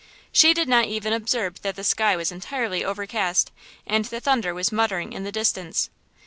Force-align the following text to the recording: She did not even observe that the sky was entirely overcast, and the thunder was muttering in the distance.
She 0.31 0.55
did 0.55 0.67
not 0.67 0.85
even 0.85 1.13
observe 1.13 1.61
that 1.61 1.75
the 1.75 1.83
sky 1.83 2.15
was 2.15 2.31
entirely 2.31 2.83
overcast, 2.83 3.51
and 3.85 4.03
the 4.05 4.19
thunder 4.19 4.51
was 4.51 4.71
muttering 4.71 5.13
in 5.13 5.25
the 5.25 5.31
distance. 5.31 5.91